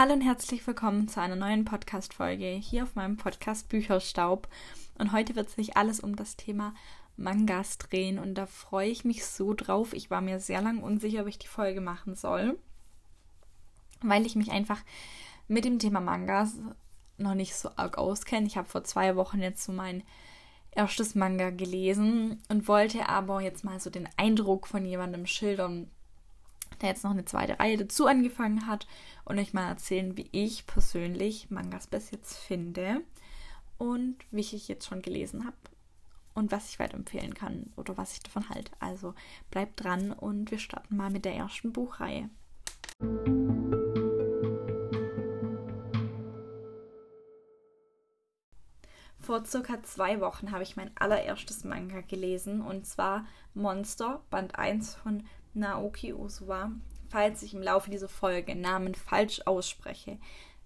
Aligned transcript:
Hallo 0.00 0.14
und 0.14 0.22
herzlich 0.22 0.66
willkommen 0.66 1.08
zu 1.08 1.20
einer 1.20 1.36
neuen 1.36 1.66
Podcast-Folge 1.66 2.46
hier 2.46 2.84
auf 2.84 2.94
meinem 2.94 3.18
Podcast 3.18 3.68
Bücherstaub. 3.68 4.48
Und 4.96 5.12
heute 5.12 5.36
wird 5.36 5.50
sich 5.50 5.76
alles 5.76 6.00
um 6.00 6.16
das 6.16 6.36
Thema 6.36 6.72
Mangas 7.18 7.76
drehen 7.76 8.18
und 8.18 8.32
da 8.32 8.46
freue 8.46 8.88
ich 8.88 9.04
mich 9.04 9.26
so 9.26 9.52
drauf. 9.52 9.92
Ich 9.92 10.10
war 10.10 10.22
mir 10.22 10.40
sehr 10.40 10.62
lange 10.62 10.80
unsicher, 10.80 11.20
ob 11.20 11.26
ich 11.26 11.38
die 11.38 11.48
Folge 11.48 11.82
machen 11.82 12.14
soll, 12.14 12.58
weil 14.00 14.24
ich 14.24 14.36
mich 14.36 14.50
einfach 14.50 14.80
mit 15.48 15.66
dem 15.66 15.78
Thema 15.78 16.00
Mangas 16.00 16.54
noch 17.18 17.34
nicht 17.34 17.54
so 17.54 17.68
arg 17.76 17.98
auskenne. 17.98 18.46
Ich 18.46 18.56
habe 18.56 18.70
vor 18.70 18.84
zwei 18.84 19.16
Wochen 19.16 19.42
jetzt 19.42 19.64
so 19.64 19.70
mein 19.70 20.02
erstes 20.70 21.14
Manga 21.14 21.50
gelesen 21.50 22.40
und 22.48 22.68
wollte 22.68 23.06
aber 23.06 23.42
jetzt 23.42 23.64
mal 23.64 23.78
so 23.80 23.90
den 23.90 24.08
Eindruck 24.16 24.66
von 24.66 24.86
jemandem 24.86 25.26
schildern, 25.26 25.90
der 26.80 26.90
jetzt 26.90 27.04
noch 27.04 27.10
eine 27.10 27.24
zweite 27.24 27.58
Reihe 27.58 27.76
dazu 27.76 28.06
angefangen 28.06 28.66
hat 28.66 28.86
und 29.24 29.38
euch 29.38 29.52
mal 29.52 29.68
erzählen, 29.68 30.16
wie 30.16 30.28
ich 30.32 30.66
persönlich 30.66 31.50
Mangas 31.50 31.86
bis 31.86 32.10
jetzt 32.10 32.38
finde 32.38 33.02
und 33.78 34.16
wie 34.30 34.40
ich 34.40 34.68
jetzt 34.68 34.86
schon 34.86 35.02
gelesen 35.02 35.44
habe 35.44 35.56
und 36.34 36.52
was 36.52 36.70
ich 36.70 36.78
weiterempfehlen 36.78 37.34
kann 37.34 37.72
oder 37.76 37.96
was 37.96 38.12
ich 38.12 38.20
davon 38.20 38.48
halte. 38.48 38.72
Also 38.78 39.14
bleibt 39.50 39.82
dran 39.82 40.12
und 40.12 40.50
wir 40.50 40.58
starten 40.58 40.96
mal 40.96 41.10
mit 41.10 41.24
der 41.24 41.34
ersten 41.34 41.72
Buchreihe. 41.72 42.30
Vor 49.18 49.44
circa 49.44 49.82
zwei 49.82 50.20
Wochen 50.20 50.50
habe 50.50 50.62
ich 50.62 50.76
mein 50.76 50.90
allererstes 50.96 51.62
Manga 51.62 52.00
gelesen 52.00 52.62
und 52.62 52.86
zwar 52.86 53.26
Monster, 53.54 54.22
Band 54.30 54.58
1 54.58 54.94
von 54.94 55.24
Naoki 55.54 56.12
Osuwa. 56.12 56.70
Falls 57.08 57.42
ich 57.42 57.54
im 57.54 57.62
Laufe 57.62 57.90
dieser 57.90 58.08
Folge 58.08 58.54
Namen 58.54 58.94
falsch 58.94 59.42
ausspreche, 59.44 60.18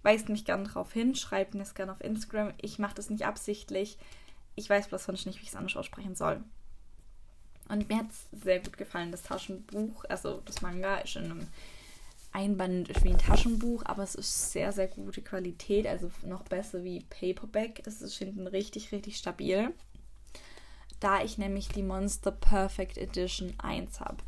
weist 0.03 0.29
mich 0.29 0.45
gern 0.45 0.65
darauf 0.65 0.93
hin, 0.93 1.15
schreibt 1.15 1.55
mir 1.55 1.63
es 1.63 1.75
gerne 1.75 1.93
auf 1.93 2.03
Instagram. 2.03 2.53
Ich 2.61 2.79
mache 2.79 2.95
das 2.95 3.09
nicht 3.09 3.25
absichtlich. 3.25 3.99
Ich 4.55 4.69
weiß 4.69 4.89
bloß 4.89 5.05
sonst 5.05 5.27
nicht, 5.27 5.39
wie 5.39 5.45
ich 5.45 5.49
es 5.49 5.57
anders 5.57 5.77
aussprechen 5.77 6.15
soll. 6.15 6.43
Und 7.69 7.89
mir 7.89 7.99
hat 7.99 8.11
es 8.11 8.43
sehr 8.45 8.61
gut 8.61 8.77
gefallen, 8.77 9.11
das 9.11 9.23
Taschenbuch. 9.23 10.05
Also 10.09 10.43
das 10.45 10.61
Manga 10.61 10.97
ist 10.97 11.17
in 11.17 11.25
einem 11.25 11.49
Einband 12.33 13.05
wie 13.05 13.11
ein 13.11 13.19
Taschenbuch, 13.19 13.83
aber 13.87 14.03
es 14.03 14.15
ist 14.15 14.53
sehr, 14.53 14.73
sehr 14.73 14.89
gute 14.89 15.23
Qualität. 15.23 15.87
Also 15.87 16.11
noch 16.25 16.43
besser 16.43 16.85
wie 16.85 17.01
Paperback. 17.01 17.83
Es 17.87 18.03
ist 18.03 18.19
hinten 18.19 18.47
richtig, 18.47 18.93
richtig 18.93 19.17
stabil. 19.17 19.73
Da 21.01 21.23
ich 21.23 21.39
nämlich 21.39 21.69
die 21.69 21.83
Monster 21.83 22.33
Perfect 22.33 22.99
Edition 22.99 23.55
1 23.59 24.01
habe. 24.01 24.19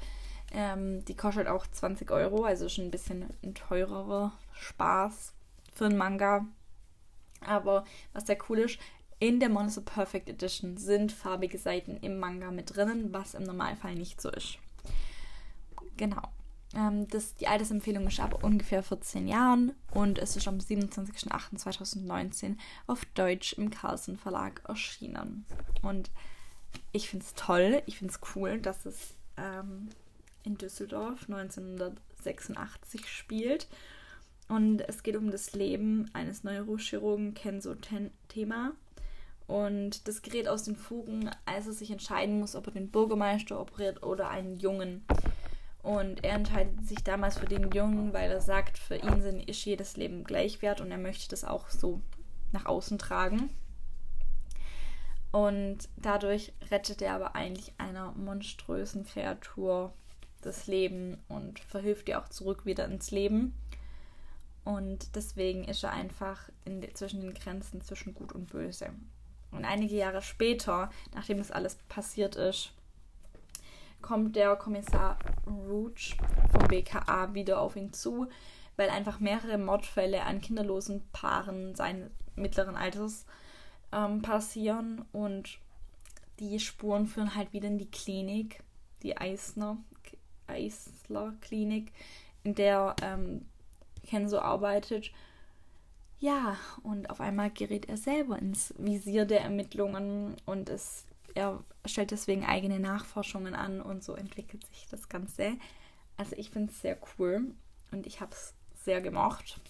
Ähm, 0.52 1.04
die 1.04 1.16
kostet 1.16 1.48
auch 1.48 1.66
20 1.66 2.10
Euro, 2.10 2.44
also 2.44 2.68
schon 2.68 2.84
ein 2.84 2.90
bisschen 2.90 3.26
ein 3.42 3.54
teurerer 3.54 4.32
Spaß 4.52 5.32
für 5.74 5.86
einen 5.86 5.96
Manga. 5.96 6.46
Aber 7.40 7.84
was 8.12 8.26
sehr 8.26 8.38
cool 8.48 8.60
ist, 8.60 8.78
in 9.18 9.40
der 9.40 9.48
Monster 9.48 9.80
Perfect 9.80 10.28
Edition 10.28 10.76
sind 10.76 11.10
farbige 11.12 11.58
Seiten 11.58 11.96
im 11.96 12.18
Manga 12.18 12.50
mit 12.50 12.76
drinnen, 12.76 13.12
was 13.12 13.34
im 13.34 13.44
Normalfall 13.44 13.94
nicht 13.94 14.20
so 14.20 14.30
ist. 14.30 14.58
Genau. 15.96 16.22
Ähm, 16.74 17.08
das, 17.08 17.34
die 17.34 17.48
Altersempfehlung 17.48 18.06
ist 18.06 18.20
ab 18.20 18.44
ungefähr 18.44 18.82
14 18.82 19.26
Jahren 19.26 19.72
und 19.92 20.18
es 20.18 20.36
ist 20.36 20.48
am 20.48 20.58
27.08.2019 20.58 22.56
auf 22.86 23.06
Deutsch 23.14 23.54
im 23.54 23.70
Carlsen 23.70 24.18
Verlag 24.18 24.62
erschienen. 24.68 25.46
Und 25.82 26.10
ich 26.92 27.08
finde 27.08 27.24
es 27.24 27.32
toll, 27.34 27.82
ich 27.86 27.98
finde 27.98 28.12
es 28.12 28.20
cool, 28.34 28.60
dass 28.60 28.84
es 28.84 29.14
ähm, 29.38 29.88
in 30.46 30.56
Düsseldorf 30.56 31.28
1986 31.28 33.06
spielt. 33.08 33.66
Und 34.48 34.80
es 34.88 35.02
geht 35.02 35.16
um 35.16 35.30
das 35.30 35.52
Leben 35.52 36.08
eines 36.12 36.44
Neurochirurgen 36.44 37.34
Kenzo 37.34 37.74
Thema. 38.28 38.72
Und 39.48 40.08
das 40.08 40.22
gerät 40.22 40.48
aus 40.48 40.64
den 40.64 40.76
Fugen, 40.76 41.30
als 41.44 41.66
er 41.66 41.72
sich 41.72 41.90
entscheiden 41.90 42.40
muss, 42.40 42.56
ob 42.56 42.68
er 42.68 42.72
den 42.72 42.90
Bürgermeister 42.90 43.60
operiert 43.60 44.02
oder 44.02 44.28
einen 44.30 44.56
Jungen. 44.56 45.04
Und 45.82 46.24
er 46.24 46.34
entscheidet 46.34 46.86
sich 46.86 47.04
damals 47.04 47.38
für 47.38 47.46
den 47.46 47.70
Jungen, 47.70 48.12
weil 48.12 48.30
er 48.30 48.40
sagt, 48.40 48.76
für 48.76 48.96
ihn 48.96 49.40
ist 49.46 49.64
jedes 49.64 49.96
Leben 49.96 50.24
gleich 50.24 50.62
wert 50.62 50.80
und 50.80 50.90
er 50.90 50.98
möchte 50.98 51.28
das 51.28 51.44
auch 51.44 51.68
so 51.70 52.00
nach 52.52 52.66
außen 52.66 52.98
tragen. 52.98 53.50
Und 55.30 55.88
dadurch 55.96 56.52
rettet 56.70 57.02
er 57.02 57.14
aber 57.14 57.36
eigentlich 57.36 57.72
einer 57.78 58.12
monströsen 58.12 59.04
Kreatur 59.04 59.92
das 60.46 60.66
Leben 60.66 61.18
und 61.28 61.58
verhilft 61.58 62.08
ihr 62.08 62.20
auch 62.20 62.28
zurück 62.28 62.64
wieder 62.64 62.84
ins 62.86 63.10
Leben. 63.10 63.54
Und 64.64 65.14
deswegen 65.14 65.64
ist 65.64 65.84
er 65.84 65.92
einfach 65.92 66.48
in, 66.64 66.82
zwischen 66.94 67.20
den 67.20 67.34
Grenzen 67.34 67.80
zwischen 67.82 68.14
Gut 68.14 68.32
und 68.32 68.50
Böse. 68.50 68.90
Und 69.52 69.64
einige 69.64 69.94
Jahre 69.94 70.22
später, 70.22 70.90
nachdem 71.14 71.38
das 71.38 71.52
alles 71.52 71.76
passiert 71.88 72.34
ist, 72.34 72.72
kommt 74.02 74.36
der 74.36 74.56
Kommissar 74.56 75.18
Rouge 75.46 76.16
vom 76.50 76.68
BKA 76.68 77.32
wieder 77.34 77.60
auf 77.60 77.76
ihn 77.76 77.92
zu, 77.92 78.28
weil 78.76 78.90
einfach 78.90 79.20
mehrere 79.20 79.58
Mordfälle 79.58 80.22
an 80.22 80.40
kinderlosen 80.40 81.02
Paaren 81.12 81.74
seines 81.74 82.10
mittleren 82.34 82.76
Alters 82.76 83.24
ähm, 83.92 84.22
passieren 84.22 85.04
und 85.12 85.58
die 86.38 86.60
Spuren 86.60 87.06
führen 87.06 87.34
halt 87.34 87.52
wieder 87.52 87.68
in 87.68 87.78
die 87.78 87.90
Klinik, 87.90 88.62
die 89.02 89.16
Eisner 89.16 89.78
Eisler 90.46 91.34
Klinik, 91.40 91.92
in 92.44 92.54
der 92.54 92.94
ähm, 93.02 93.46
Kenzo 94.06 94.38
arbeitet. 94.38 95.10
Ja, 96.18 96.56
und 96.82 97.10
auf 97.10 97.20
einmal 97.20 97.50
gerät 97.50 97.88
er 97.88 97.96
selber 97.96 98.38
ins 98.38 98.72
Visier 98.78 99.26
der 99.26 99.42
Ermittlungen 99.42 100.36
und 100.46 100.70
es, 100.70 101.04
er 101.34 101.62
stellt 101.84 102.10
deswegen 102.10 102.44
eigene 102.44 102.80
Nachforschungen 102.80 103.54
an 103.54 103.82
und 103.82 104.02
so 104.02 104.14
entwickelt 104.14 104.64
sich 104.66 104.86
das 104.90 105.08
Ganze. 105.08 105.56
Also 106.16 106.34
ich 106.36 106.50
finde 106.50 106.72
es 106.72 106.80
sehr 106.80 106.96
cool 107.18 107.52
und 107.90 108.06
ich 108.06 108.20
habe 108.20 108.32
es 108.32 108.54
sehr 108.82 109.02
gemocht. 109.02 109.60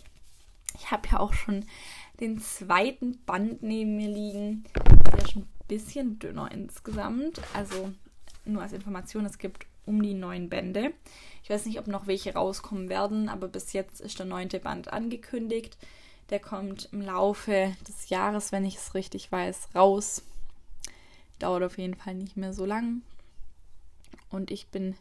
Ich 0.74 0.90
habe 0.90 1.08
ja 1.10 1.18
auch 1.18 1.32
schon 1.32 1.64
den 2.20 2.38
zweiten 2.38 3.18
Band 3.24 3.62
neben 3.62 3.96
mir 3.96 4.08
liegen. 4.08 4.64
Der 5.12 5.24
ist 5.24 5.36
ein 5.36 5.48
bisschen 5.66 6.18
dünner 6.18 6.52
insgesamt. 6.52 7.40
Also 7.54 7.92
nur 8.44 8.62
als 8.62 8.72
Information, 8.72 9.24
es 9.24 9.38
gibt 9.38 9.66
um 9.86 10.02
die 10.02 10.14
neun 10.14 10.48
Bände. 10.48 10.92
Ich 11.42 11.50
weiß 11.50 11.64
nicht, 11.66 11.78
ob 11.78 11.86
noch 11.86 12.06
welche 12.06 12.34
rauskommen 12.34 12.88
werden, 12.88 13.28
aber 13.28 13.48
bis 13.48 13.72
jetzt 13.72 14.00
ist 14.00 14.18
der 14.18 14.26
neunte 14.26 14.58
Band 14.58 14.92
angekündigt. 14.92 15.78
Der 16.30 16.40
kommt 16.40 16.88
im 16.92 17.00
Laufe 17.00 17.76
des 17.86 18.08
Jahres, 18.08 18.50
wenn 18.50 18.64
ich 18.64 18.76
es 18.76 18.94
richtig 18.94 19.30
weiß, 19.30 19.68
raus. 19.74 20.22
Dauert 21.38 21.62
auf 21.62 21.78
jeden 21.78 21.94
Fall 21.94 22.14
nicht 22.14 22.36
mehr 22.36 22.52
so 22.52 22.64
lang. 22.64 23.02
Und 24.28 24.50
ich 24.50 24.66
bin 24.68 24.96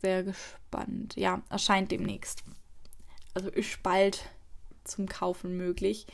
sehr 0.00 0.22
gespannt. 0.22 1.14
Ja, 1.16 1.42
erscheint 1.50 1.90
demnächst. 1.90 2.42
Also 3.34 3.50
ist 3.50 3.82
bald 3.82 4.24
zum 4.84 5.06
Kaufen 5.08 5.56
möglich. 5.56 6.06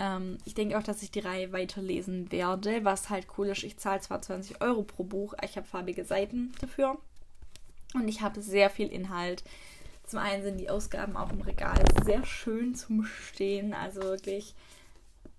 Ähm, 0.00 0.38
ich 0.46 0.54
denke 0.54 0.76
auch, 0.76 0.82
dass 0.82 1.02
ich 1.02 1.12
die 1.12 1.20
Reihe 1.20 1.52
weiterlesen 1.52 2.32
werde, 2.32 2.84
was 2.84 3.10
halt 3.10 3.26
cool 3.36 3.48
ist. 3.48 3.62
Ich 3.62 3.76
zahle 3.76 4.00
zwar 4.00 4.20
20 4.20 4.60
Euro 4.62 4.82
pro 4.82 5.04
Buch, 5.04 5.34
ich 5.44 5.56
habe 5.56 5.66
farbige 5.66 6.04
Seiten 6.04 6.52
dafür 6.60 6.98
und 7.94 8.08
ich 8.08 8.22
habe 8.22 8.42
sehr 8.42 8.70
viel 8.70 8.88
Inhalt. 8.88 9.44
Zum 10.06 10.18
einen 10.18 10.42
sind 10.42 10.58
die 10.58 10.70
Ausgaben 10.70 11.16
auch 11.16 11.30
im 11.30 11.42
Regal 11.42 11.84
sehr 12.04 12.24
schön 12.24 12.74
zum 12.74 13.04
Stehen, 13.04 13.74
also 13.74 14.00
wirklich 14.00 14.54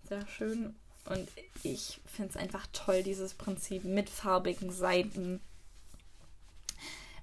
sehr 0.07 0.25
schön. 0.27 0.75
Und 1.05 1.27
ich 1.63 1.99
finde 2.05 2.29
es 2.29 2.37
einfach 2.37 2.67
toll, 2.71 3.01
dieses 3.01 3.33
Prinzip 3.33 3.83
mit 3.83 4.09
farbigen 4.09 4.71
Seiten. 4.71 5.41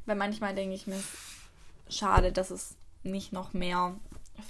Weil 0.04 0.16
manchmal 0.16 0.54
denke 0.54 0.74
ich 0.74 0.88
mir, 0.88 1.00
schade, 1.88 2.32
dass 2.32 2.50
es 2.50 2.74
nicht 3.04 3.32
noch 3.32 3.52
mehr 3.52 3.94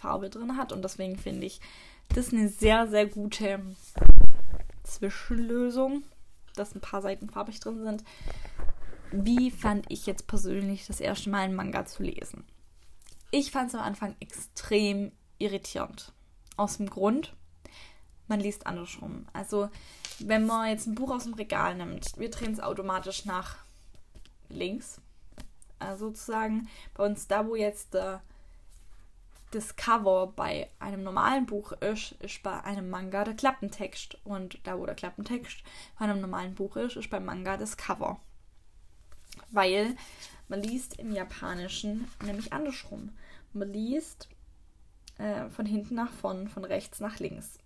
Farbe 0.00 0.31
drin 0.31 0.56
hat. 0.56 0.73
Und 0.73 0.82
deswegen 0.82 1.19
finde 1.19 1.46
ich 1.46 1.61
das 2.08 2.28
ist 2.28 2.32
eine 2.32 2.49
sehr, 2.49 2.88
sehr 2.88 3.06
gute 3.06 3.60
Zwischenlösung, 4.82 6.02
dass 6.55 6.75
ein 6.75 6.81
paar 6.81 7.02
Seiten 7.02 7.28
farbig 7.28 7.60
drin 7.60 7.82
sind. 7.82 8.05
Wie 9.12 9.50
fand 9.50 9.87
ich 9.88 10.06
jetzt 10.06 10.26
persönlich 10.26 10.87
das 10.87 11.00
erste 11.00 11.31
Mal 11.31 11.40
einen 11.40 11.55
Manga 11.55 11.87
zu 11.87 12.02
lesen? 12.02 12.44
Ich 13.31 13.50
fand 13.50 13.69
es 13.69 13.75
am 13.75 13.82
Anfang 13.82 14.16
extrem 14.20 15.12
irritierend. 15.38 16.12
Aus 16.56 16.78
dem 16.78 16.90
Grund, 16.90 17.34
man 18.26 18.40
liest 18.40 18.66
andersrum. 18.66 19.26
Also, 19.32 19.69
wenn 20.19 20.46
man 20.46 20.70
jetzt 20.70 20.87
ein 20.87 20.94
Buch 20.94 21.11
aus 21.11 21.25
dem 21.25 21.34
Regal 21.34 21.76
nimmt, 21.76 22.19
wir 22.19 22.31
drehen 22.31 22.52
es 22.52 22.61
automatisch 22.61 23.25
nach 23.25 23.56
links. 24.49 25.00
Also 25.78 26.08
sozusagen 26.08 26.69
bei 26.94 27.06
uns 27.06 27.28
da, 27.28 27.46
wo 27.46 27.54
jetzt 27.54 27.94
der 27.94 28.22
das 29.50 29.77
Cover 29.77 30.33
bei 30.35 30.71
einem 30.79 31.03
normalen 31.03 31.47
Buch 31.47 31.73
ist, 31.73 32.12
ist 32.21 32.43
bei 32.43 32.62
einem 32.65 32.91
Manga 32.91 33.25
der 33.25 33.35
Klappentext. 33.35 34.19
Und 34.25 34.59
da, 34.65 34.79
wo 34.79 34.87
der 34.87 34.95
Klappentext 34.95 35.62
bei 35.99 36.05
einem 36.05 36.21
normalen 36.21 36.55
Buch 36.55 36.77
ist, 36.77 36.97
ist 36.97 37.11
beim 37.11 37.25
Manga 37.25 37.56
das 37.56 37.77
Cover. 37.77 38.21
Weil 39.50 39.97
man 40.49 40.62
liest 40.62 40.99
im 40.99 41.12
Japanischen 41.12 42.09
nämlich 42.25 42.53
andersrum. 42.53 43.12
Man 43.53 43.73
liest 43.73 44.29
äh, 45.19 45.49
von 45.49 45.67
hinten 45.67 45.95
nach 45.95 46.12
vorn, 46.12 46.49
von 46.49 46.65
rechts 46.65 47.00
nach 47.00 47.19
links. 47.19 47.59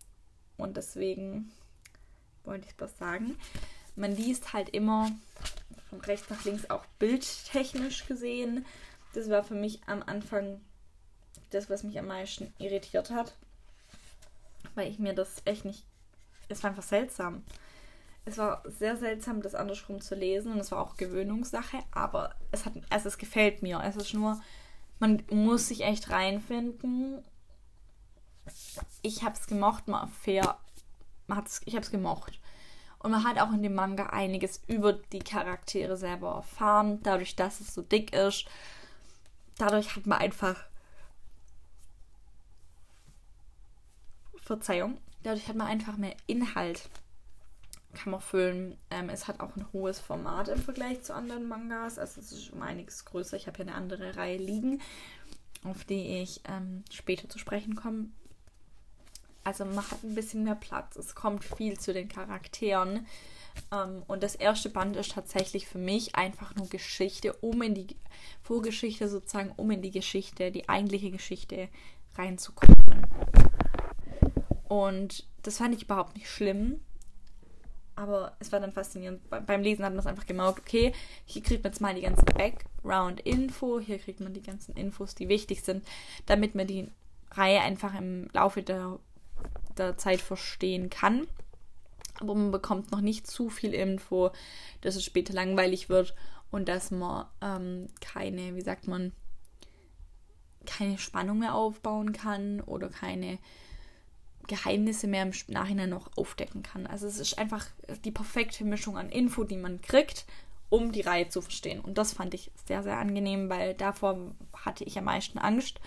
Und 0.56 0.76
deswegen 0.76 1.52
wollte 2.44 2.68
ich 2.68 2.76
das 2.76 2.96
sagen. 2.98 3.36
Man 3.96 4.14
liest 4.14 4.52
halt 4.52 4.68
immer 4.70 5.10
von 5.90 6.00
rechts 6.00 6.30
nach 6.30 6.44
links 6.44 6.70
auch 6.70 6.84
bildtechnisch 6.98 8.06
gesehen. 8.06 8.64
Das 9.14 9.28
war 9.28 9.42
für 9.42 9.54
mich 9.54 9.80
am 9.86 10.02
Anfang 10.02 10.60
das, 11.54 11.70
was 11.70 11.82
mich 11.82 11.98
am 11.98 12.06
meisten 12.06 12.52
irritiert 12.58 13.10
hat. 13.10 13.34
Weil 14.74 14.90
ich 14.90 14.98
mir 14.98 15.14
das 15.14 15.42
echt 15.44 15.64
nicht. 15.64 15.84
Es 16.48 16.62
war 16.62 16.70
einfach 16.70 16.82
seltsam. 16.82 17.42
Es 18.24 18.38
war 18.38 18.62
sehr 18.64 18.96
seltsam, 18.96 19.42
das 19.42 19.54
andersrum 19.54 20.00
zu 20.00 20.14
lesen 20.14 20.52
und 20.52 20.60
es 20.60 20.70
war 20.70 20.80
auch 20.80 20.96
Gewöhnungssache, 20.96 21.78
aber 21.90 22.36
es 22.52 22.64
hat, 22.64 22.74
also 22.88 23.08
es 23.08 23.18
gefällt 23.18 23.62
mir. 23.62 23.82
Es 23.84 23.96
ist 23.96 24.14
nur, 24.14 24.40
man 25.00 25.24
muss 25.30 25.68
sich 25.68 25.82
echt 25.82 26.10
reinfinden. 26.10 27.24
Ich 29.02 29.24
habe 29.24 29.34
es 29.34 29.46
gemocht, 29.46 29.88
mal 29.88 30.06
fair. 30.06 30.56
Man 31.26 31.38
hat's, 31.38 31.60
ich 31.64 31.74
habe 31.74 31.84
es 31.84 31.90
gemocht. 31.90 32.38
Und 33.00 33.10
man 33.10 33.24
hat 33.24 33.40
auch 33.40 33.52
in 33.52 33.64
dem 33.64 33.74
Manga 33.74 34.06
einiges 34.06 34.62
über 34.68 34.92
die 34.92 35.18
Charaktere 35.18 35.96
selber 35.96 36.34
erfahren, 36.36 37.00
dadurch, 37.02 37.34
dass 37.34 37.60
es 37.60 37.74
so 37.74 37.82
dick 37.82 38.12
ist. 38.12 38.46
Dadurch 39.58 39.96
hat 39.96 40.06
man 40.06 40.18
einfach. 40.18 40.56
Verzeihung. 44.42 44.98
Dadurch 45.22 45.48
hat 45.48 45.56
man 45.56 45.68
einfach 45.68 45.96
mehr 45.96 46.16
Inhalt. 46.26 46.88
Kann 47.94 48.10
man 48.10 48.20
füllen. 48.20 48.76
Ähm, 48.90 49.08
es 49.08 49.28
hat 49.28 49.40
auch 49.40 49.56
ein 49.56 49.66
hohes 49.72 50.00
Format 50.00 50.48
im 50.48 50.60
Vergleich 50.60 51.02
zu 51.02 51.14
anderen 51.14 51.48
Mangas. 51.48 51.98
Also 51.98 52.20
es 52.20 52.32
ist 52.32 52.52
um 52.52 52.62
einiges 52.62 53.04
größer. 53.04 53.36
Ich 53.36 53.46
habe 53.46 53.56
hier 53.56 53.66
eine 53.66 53.76
andere 53.76 54.16
Reihe 54.16 54.38
liegen, 54.38 54.80
auf 55.64 55.84
die 55.84 56.22
ich 56.22 56.40
ähm, 56.48 56.84
später 56.90 57.28
zu 57.28 57.38
sprechen 57.38 57.76
komme 57.76 58.08
also 59.44 59.64
man 59.64 59.90
hat 59.90 60.02
ein 60.02 60.14
bisschen 60.14 60.44
mehr 60.44 60.54
Platz. 60.54 60.96
Es 60.96 61.14
kommt 61.14 61.44
viel 61.44 61.78
zu 61.78 61.92
den 61.92 62.08
Charakteren. 62.08 63.06
Ähm, 63.72 64.02
und 64.06 64.22
das 64.22 64.34
erste 64.34 64.70
Band 64.70 64.96
ist 64.96 65.12
tatsächlich 65.12 65.66
für 65.66 65.78
mich 65.78 66.14
einfach 66.14 66.54
nur 66.54 66.68
Geschichte, 66.68 67.32
um 67.34 67.62
in 67.62 67.74
die 67.74 67.96
Vorgeschichte 68.42 69.08
sozusagen, 69.08 69.52
um 69.56 69.70
in 69.70 69.82
die 69.82 69.90
Geschichte, 69.90 70.50
die 70.50 70.68
eigentliche 70.68 71.10
Geschichte 71.10 71.68
reinzukommen. 72.16 73.06
Und 74.72 75.26
das 75.42 75.58
fand 75.58 75.74
ich 75.74 75.82
überhaupt 75.82 76.16
nicht 76.16 76.30
schlimm. 76.30 76.80
Aber 77.94 78.34
es 78.38 78.52
war 78.52 78.60
dann 78.60 78.72
faszinierend. 78.72 79.20
Beim 79.28 79.60
Lesen 79.60 79.84
hat 79.84 79.92
man 79.92 79.98
es 79.98 80.06
einfach 80.06 80.24
gemerkt, 80.24 80.60
okay, 80.60 80.94
hier 81.26 81.42
kriegt 81.42 81.62
man 81.62 81.72
jetzt 81.72 81.82
mal 81.82 81.94
die 81.94 82.00
ganze 82.00 82.24
Background-Info, 82.24 83.80
hier 83.80 83.98
kriegt 83.98 84.20
man 84.20 84.32
die 84.32 84.40
ganzen 84.40 84.74
Infos, 84.74 85.14
die 85.14 85.28
wichtig 85.28 85.62
sind, 85.62 85.86
damit 86.24 86.54
man 86.54 86.66
die 86.66 86.88
Reihe 87.32 87.60
einfach 87.60 87.94
im 87.94 88.30
Laufe 88.32 88.62
der 88.62 88.98
der 89.76 89.98
Zeit 89.98 90.22
verstehen 90.22 90.88
kann. 90.88 91.26
Aber 92.20 92.34
man 92.34 92.50
bekommt 92.50 92.92
noch 92.92 93.02
nicht 93.02 93.26
zu 93.26 93.50
viel 93.50 93.74
Info, 93.74 94.30
dass 94.80 94.96
es 94.96 95.04
später 95.04 95.34
langweilig 95.34 95.90
wird 95.90 96.14
und 96.50 96.66
dass 96.66 96.90
man 96.90 97.26
ähm, 97.42 97.88
keine, 98.00 98.54
wie 98.54 98.62
sagt 98.62 98.88
man, 98.88 99.12
keine 100.64 100.96
Spannung 100.96 101.40
mehr 101.40 101.54
aufbauen 101.54 102.12
kann 102.12 102.62
oder 102.62 102.88
keine 102.88 103.38
Geheimnisse 104.48 105.06
mehr 105.06 105.22
im 105.22 105.32
Nachhinein 105.48 105.90
noch 105.90 106.10
aufdecken 106.16 106.62
kann. 106.62 106.86
Also 106.86 107.06
es 107.06 107.18
ist 107.18 107.38
einfach 107.38 107.66
die 108.04 108.10
perfekte 108.10 108.64
Mischung 108.64 108.98
an 108.98 109.08
Info, 109.08 109.44
die 109.44 109.56
man 109.56 109.80
kriegt, 109.80 110.26
um 110.68 110.90
die 110.90 111.02
Reihe 111.02 111.28
zu 111.28 111.42
verstehen. 111.42 111.80
Und 111.80 111.98
das 111.98 112.14
fand 112.14 112.34
ich 112.34 112.50
sehr, 112.66 112.82
sehr 112.82 112.98
angenehm, 112.98 113.50
weil 113.50 113.74
davor 113.74 114.34
hatte 114.56 114.84
ich 114.84 114.98
am 114.98 115.04
meisten 115.04 115.38
Angst, 115.38 115.80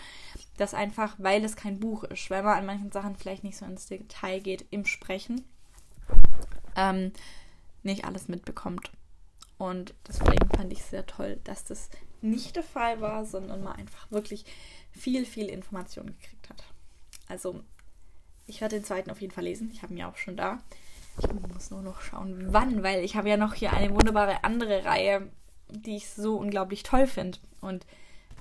dass 0.57 0.73
einfach, 0.73 1.15
weil 1.17 1.43
es 1.43 1.55
kein 1.55 1.79
Buch 1.79 2.03
ist, 2.03 2.29
weil 2.29 2.43
man 2.43 2.59
an 2.59 2.65
manchen 2.65 2.91
Sachen 2.91 3.15
vielleicht 3.15 3.43
nicht 3.43 3.57
so 3.57 3.65
ins 3.65 3.87
Detail 3.87 4.39
geht 4.39 4.65
im 4.69 4.85
Sprechen, 4.85 5.43
ähm, 6.75 7.11
nicht 7.83 8.05
alles 8.05 8.27
mitbekommt. 8.27 8.91
Und 9.57 9.93
deswegen 10.07 10.49
fand 10.55 10.71
ich 10.71 10.83
sehr 10.83 11.05
toll, 11.05 11.39
dass 11.43 11.63
das 11.63 11.89
nicht 12.21 12.55
der 12.55 12.63
Fall 12.63 13.01
war, 13.01 13.25
sondern 13.25 13.63
man 13.63 13.77
einfach 13.77 14.11
wirklich 14.11 14.45
viel, 14.91 15.25
viel 15.25 15.47
Information 15.47 16.07
gekriegt 16.07 16.49
hat. 16.49 16.63
Also, 17.27 17.63
ich 18.47 18.61
werde 18.61 18.77
den 18.77 18.85
zweiten 18.85 19.11
auf 19.11 19.21
jeden 19.21 19.33
Fall 19.33 19.43
lesen. 19.43 19.69
Ich 19.73 19.81
habe 19.81 19.93
ihn 19.93 19.97
ja 19.97 20.09
auch 20.09 20.17
schon 20.17 20.37
da. 20.37 20.59
Ich 21.19 21.27
muss 21.53 21.71
nur 21.71 21.81
noch 21.81 22.01
schauen, 22.01 22.47
wann, 22.49 22.83
weil 22.83 23.03
ich 23.03 23.15
habe 23.15 23.29
ja 23.29 23.37
noch 23.37 23.53
hier 23.53 23.73
eine 23.73 23.93
wunderbare 23.93 24.43
andere 24.43 24.83
Reihe, 24.83 25.29
die 25.69 25.95
ich 25.95 26.09
so 26.09 26.35
unglaublich 26.37 26.83
toll 26.83 27.07
finde. 27.07 27.37
Und 27.61 27.85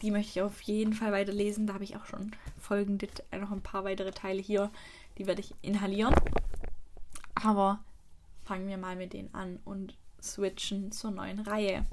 die 0.03 0.11
möchte 0.11 0.31
ich 0.31 0.43
auf 0.43 0.61
jeden 0.63 0.93
Fall 0.93 1.13
weiterlesen. 1.13 1.67
Da 1.67 1.75
habe 1.75 1.85
ich 1.85 1.97
auch 1.97 2.07
schon 2.07 2.33
folgende, 2.61 3.09
noch 3.39 3.53
ein 3.53 3.63
paar 3.63 3.85
weitere 3.85 4.11
Teile 4.11 4.43
hier. 4.43 4.71
Die 5.19 5.27
werde 5.27 5.41
ich 5.41 5.55
inhalieren. 5.63 6.15
Aber 7.35 7.81
fangen 8.45 8.69
wir 8.69 8.77
mal 8.77 8.97
mit 8.97 9.13
denen 9.13 9.33
an 9.35 9.61
und 9.65 9.97
switchen 10.21 10.91
zur 10.91 11.13
neuen 11.13 11.41
Reihe. 11.41 11.87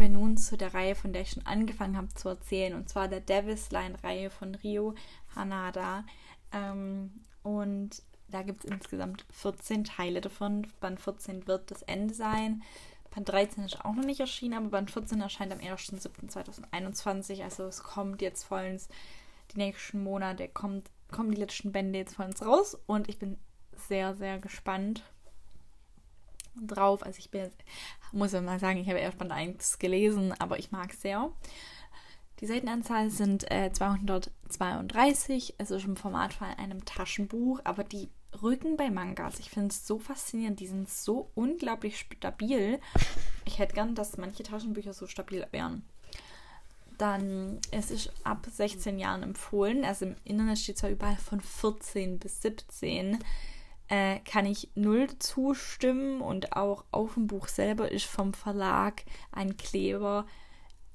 Wir 0.00 0.08
nun 0.08 0.38
zu 0.38 0.56
der 0.56 0.72
Reihe, 0.72 0.94
von 0.94 1.12
der 1.12 1.22
ich 1.22 1.32
schon 1.32 1.44
angefangen 1.44 1.96
habe 1.96 2.08
zu 2.08 2.30
erzählen, 2.30 2.74
und 2.74 2.88
zwar 2.88 3.06
der 3.06 3.20
Devil's 3.20 3.70
Line-Reihe 3.70 4.30
von 4.30 4.54
Rio 4.54 4.94
Hanada. 5.36 6.04
Ähm, 6.52 7.10
und 7.42 8.02
da 8.28 8.42
gibt 8.42 8.64
es 8.64 8.70
insgesamt 8.70 9.26
14 9.30 9.84
Teile 9.84 10.20
davon. 10.20 10.66
Band 10.80 11.00
14 11.00 11.46
wird 11.46 11.70
das 11.70 11.82
Ende 11.82 12.14
sein. 12.14 12.62
Band 13.14 13.28
13 13.28 13.64
ist 13.64 13.84
auch 13.84 13.94
noch 13.94 14.04
nicht 14.04 14.20
erschienen, 14.20 14.54
aber 14.54 14.68
Band 14.68 14.90
14 14.90 15.20
erscheint 15.20 15.52
am 15.52 15.58
1.7.2021. 15.58 17.42
Also 17.42 17.64
es 17.64 17.82
kommt 17.82 18.22
jetzt 18.22 18.44
vollends 18.44 18.88
die 19.52 19.58
nächsten 19.58 20.02
Monate, 20.02 20.48
kommt, 20.48 20.88
kommen 21.10 21.30
die 21.30 21.40
letzten 21.40 21.72
Bände 21.72 21.98
jetzt 21.98 22.14
vollends 22.14 22.44
raus. 22.44 22.78
Und 22.86 23.08
ich 23.08 23.18
bin 23.18 23.36
sehr, 23.88 24.14
sehr 24.14 24.38
gespannt 24.38 25.02
drauf. 26.66 27.04
Also 27.04 27.18
ich 27.18 27.30
bin, 27.30 27.50
muss 28.12 28.32
ja 28.32 28.40
mal 28.40 28.58
sagen, 28.58 28.78
ich 28.78 28.88
habe 28.88 28.98
erst 28.98 29.18
Band 29.18 29.32
1 29.32 29.78
gelesen, 29.78 30.34
aber 30.38 30.58
ich 30.58 30.70
mag 30.70 30.92
es 30.92 31.02
sehr. 31.02 31.30
Die 32.40 32.46
Seitenanzahl 32.46 33.10
sind 33.10 33.50
äh, 33.50 33.70
232. 33.70 35.54
Es 35.58 35.70
ist 35.70 35.84
im 35.84 35.96
Format 35.96 36.32
von 36.32 36.46
einem 36.46 36.84
Taschenbuch, 36.86 37.60
aber 37.64 37.84
die 37.84 38.08
Rücken 38.42 38.76
bei 38.76 38.90
Mangas. 38.90 39.38
Ich 39.40 39.50
finde 39.50 39.68
es 39.68 39.86
so 39.86 39.98
faszinierend. 39.98 40.60
Die 40.60 40.66
sind 40.66 40.88
so 40.88 41.30
unglaublich 41.34 41.98
stabil. 41.98 42.80
Ich 43.44 43.58
hätte 43.58 43.74
gern, 43.74 43.94
dass 43.94 44.16
manche 44.16 44.42
Taschenbücher 44.42 44.94
so 44.94 45.06
stabil 45.06 45.46
wären. 45.50 45.84
Dann, 46.96 47.58
es 47.70 47.90
ist 47.90 48.12
ab 48.24 48.46
16 48.50 48.98
Jahren 48.98 49.22
empfohlen. 49.22 49.84
Also 49.84 50.06
im 50.06 50.16
Internet 50.24 50.58
steht 50.58 50.78
zwar 50.78 50.90
überall 50.90 51.16
von 51.16 51.40
14 51.40 52.18
bis 52.18 52.40
17. 52.42 53.18
Äh, 53.90 54.20
kann 54.20 54.46
ich 54.46 54.70
null 54.74 55.08
zustimmen. 55.18 56.22
Und 56.22 56.56
auch 56.56 56.84
auf 56.90 57.14
dem 57.14 57.26
Buch 57.26 57.48
selber 57.48 57.92
ist 57.92 58.06
vom 58.06 58.32
Verlag 58.32 59.02
ein 59.32 59.58
Kleber 59.58 60.24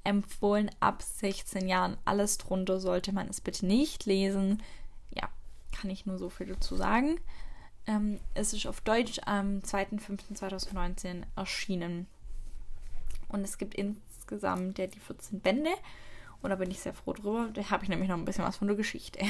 empfohlen 0.03 0.71
ab 0.79 1.03
16 1.03 1.67
Jahren. 1.67 1.97
Alles 2.05 2.39
drunter 2.39 2.79
sollte 2.79 3.13
man 3.13 3.27
es 3.27 3.41
bitte 3.41 3.67
nicht 3.67 4.05
lesen 4.05 4.61
kann 5.75 5.91
ich 5.91 6.05
nur 6.05 6.17
so 6.17 6.29
viel 6.29 6.47
dazu 6.47 6.75
sagen. 6.75 7.19
Ähm, 7.85 8.19
es 8.33 8.53
ist 8.53 8.65
auf 8.65 8.81
Deutsch 8.81 9.19
am 9.25 9.59
2.5.2019 9.59 11.23
erschienen. 11.35 12.07
Und 13.27 13.41
es 13.41 13.57
gibt 13.57 13.75
insgesamt 13.75 14.79
ja 14.79 14.87
die 14.87 14.99
14 14.99 15.41
Bände. 15.41 15.71
Und 16.41 16.49
da 16.49 16.55
bin 16.55 16.71
ich 16.71 16.79
sehr 16.79 16.93
froh 16.93 17.13
drüber. 17.13 17.49
Da 17.53 17.69
habe 17.69 17.83
ich 17.83 17.89
nämlich 17.89 18.09
noch 18.09 18.17
ein 18.17 18.25
bisschen 18.25 18.45
was 18.45 18.57
von 18.57 18.67
der 18.67 18.77
Geschichte. 18.77 19.19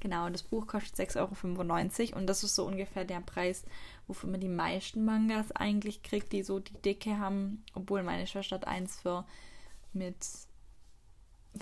genau, 0.00 0.28
das 0.28 0.42
Buch 0.42 0.66
kostet 0.66 1.10
6,95 1.10 2.10
Euro. 2.10 2.18
Und 2.18 2.26
das 2.26 2.42
ist 2.42 2.54
so 2.54 2.66
ungefähr 2.66 3.04
der 3.04 3.20
Preis, 3.20 3.64
wofür 4.06 4.30
man 4.30 4.40
die 4.40 4.48
meisten 4.48 5.04
Mangas 5.04 5.52
eigentlich 5.52 6.02
kriegt, 6.02 6.32
die 6.32 6.42
so 6.42 6.58
die 6.58 6.80
Dicke 6.82 7.18
haben. 7.18 7.64
Obwohl 7.74 8.02
meine 8.02 8.26
Schwester 8.26 8.56
hat 8.56 8.66
eins 8.66 9.00
für 9.00 9.24
mit 9.92 10.16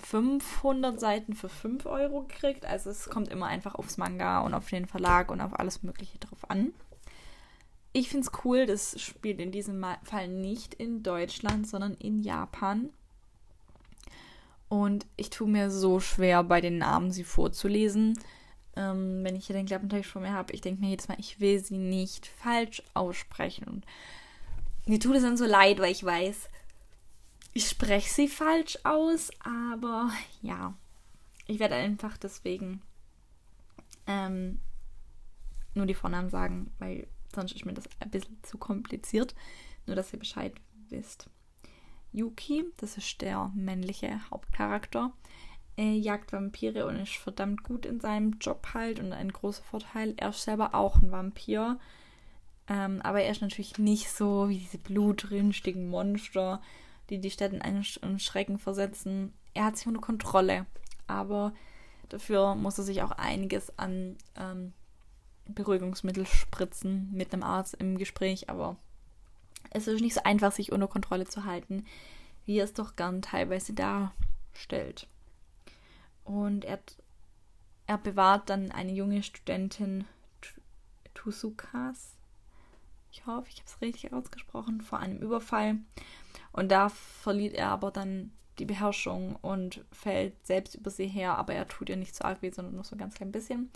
500 0.01 0.99
Seiten 0.99 1.33
für 1.33 1.49
5 1.49 1.85
Euro 1.85 2.23
gekriegt. 2.23 2.65
Also 2.65 2.89
es 2.89 3.09
kommt 3.09 3.29
immer 3.29 3.47
einfach 3.47 3.75
aufs 3.75 3.97
Manga 3.97 4.41
und 4.41 4.53
auf 4.53 4.69
den 4.69 4.85
Verlag 4.85 5.31
und 5.31 5.41
auf 5.41 5.57
alles 5.59 5.83
Mögliche 5.83 6.17
drauf 6.17 6.49
an. 6.49 6.73
Ich 7.93 8.09
finde 8.09 8.27
es 8.27 8.43
cool, 8.43 8.65
das 8.65 8.99
spielt 8.99 9.39
in 9.39 9.51
diesem 9.51 9.85
Fall 10.03 10.27
nicht 10.27 10.73
in 10.73 11.01
Deutschland, 11.01 11.67
sondern 11.67 11.93
in 11.93 12.19
Japan. 12.19 12.89
Und 14.75 15.05
ich 15.15 15.29
tue 15.29 15.47
mir 15.47 15.71
so 15.71 16.01
schwer, 16.01 16.43
bei 16.43 16.59
den 16.59 16.79
Namen 16.79 17.09
sie 17.09 17.23
vorzulesen. 17.23 18.19
Ähm, 18.75 19.23
wenn 19.23 19.37
ich 19.37 19.47
hier 19.47 19.55
den 19.55 19.67
Klappentext 19.67 20.11
vor 20.11 20.21
mir 20.21 20.33
habe, 20.33 20.51
ich 20.51 20.59
denke 20.59 20.81
mir 20.81 20.89
jedes 20.89 21.07
Mal, 21.07 21.15
ich 21.17 21.39
will 21.39 21.63
sie 21.63 21.77
nicht 21.77 22.27
falsch 22.27 22.83
aussprechen. 22.93 23.65
Und 23.69 23.85
mir 24.85 24.99
tut 24.99 25.15
es 25.15 25.23
dann 25.23 25.37
so 25.37 25.45
leid, 25.45 25.79
weil 25.79 25.93
ich 25.93 26.03
weiß, 26.03 26.49
ich 27.53 27.69
spreche 27.69 28.13
sie 28.13 28.27
falsch 28.27 28.77
aus, 28.83 29.31
aber 29.39 30.11
ja, 30.41 30.73
ich 31.47 31.59
werde 31.59 31.75
einfach 31.75 32.17
deswegen 32.17 32.81
ähm, 34.07 34.59
nur 35.73 35.85
die 35.85 35.93
Vornamen 35.93 36.29
sagen, 36.29 36.69
weil 36.79 37.07
sonst 37.33 37.53
ist 37.53 37.65
mir 37.65 37.73
das 37.73 37.85
ein 38.01 38.11
bisschen 38.11 38.43
zu 38.43 38.57
kompliziert. 38.57 39.35
Nur, 39.85 39.95
dass 39.95 40.11
ihr 40.11 40.19
Bescheid 40.19 40.53
wisst. 40.89 41.29
Yuki, 42.15 42.65
das 42.77 42.97
ist 42.97 43.21
der 43.21 43.51
männliche 43.55 44.19
Hauptcharakter, 44.31 45.11
er 45.77 45.93
jagt 45.93 46.31
Vampire 46.31 46.85
und 46.85 46.99
ist 46.99 47.15
verdammt 47.15 47.63
gut 47.63 47.85
in 47.85 47.99
seinem 47.99 48.37
Job 48.39 48.67
halt 48.73 48.99
und 48.99 49.11
ein 49.11 49.31
großer 49.31 49.63
Vorteil. 49.63 50.13
Er 50.17 50.29
ist 50.29 50.43
selber 50.43 50.73
auch 50.73 51.01
ein 51.01 51.11
Vampir. 51.11 51.79
Ähm, 52.67 53.01
aber 53.01 53.21
er 53.21 53.31
ist 53.31 53.41
natürlich 53.41 53.77
nicht 53.77 54.09
so 54.09 54.47
wie 54.47 54.57
diese 54.57 54.77
blutrünstigen 54.77 55.89
Monster, 55.89 56.61
die 57.09 57.19
die 57.19 57.29
Stadt 57.29 57.51
in 57.51 57.61
einen 57.61 57.83
Schrecken 57.83 58.57
versetzen. 58.57 59.33
Er 59.53 59.65
hat 59.65 59.77
sich 59.77 59.87
unter 59.87 59.99
Kontrolle. 59.99 60.65
Aber 61.07 61.53
dafür 62.07 62.55
muss 62.55 62.77
er 62.77 62.85
sich 62.85 63.01
auch 63.01 63.11
einiges 63.11 63.77
an 63.77 64.17
ähm, 64.37 64.71
Beruhigungsmittel 65.47 66.25
spritzen 66.25 67.11
mit 67.11 67.33
einem 67.33 67.43
Arzt 67.43 67.75
im 67.75 67.97
Gespräch. 67.97 68.49
Aber 68.49 68.77
es 69.75 69.87
ist 69.87 70.01
nicht 70.01 70.13
so 70.13 70.23
einfach, 70.23 70.51
sich 70.51 70.71
unter 70.71 70.87
Kontrolle 70.87 71.25
zu 71.25 71.45
halten, 71.45 71.85
wie 72.45 72.59
er 72.59 72.63
es 72.63 72.73
doch 72.73 72.95
gern 72.95 73.21
teilweise 73.21 73.73
darstellt. 73.73 75.07
Und 76.23 76.65
er, 76.65 76.79
er 77.85 77.97
bewahrt 77.97 78.49
dann 78.49 78.71
eine 78.71 78.93
junge 78.93 79.21
Studentin 79.21 80.05
Tusukas. 81.13 82.15
Ich 83.11 83.25
hoffe, 83.25 83.47
ich 83.49 83.59
habe 83.59 83.67
es 83.67 83.81
richtig 83.81 84.13
ausgesprochen, 84.13 84.81
vor 84.81 84.99
einem 84.99 85.19
Überfall. 85.19 85.77
Und 86.51 86.71
da 86.71 86.89
verliert 86.89 87.53
er 87.53 87.69
aber 87.69 87.91
dann 87.91 88.31
die 88.59 88.65
Beherrschung 88.65 89.35
und 89.37 89.83
fällt 89.91 90.45
selbst 90.45 90.75
über 90.75 90.89
sie 90.89 91.07
her, 91.07 91.37
aber 91.37 91.53
er 91.53 91.67
tut 91.67 91.89
ihr 91.89 91.97
nicht 91.97 92.15
so 92.15 92.23
arg 92.23 92.41
weh, 92.41 92.51
sondern 92.51 92.75
nur 92.75 92.85
so 92.85 92.95
ein 92.95 92.99
ganz 92.99 93.15
klein 93.15 93.31
bisschen. 93.31 93.69